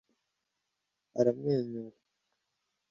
aramwenyura 1.19 1.95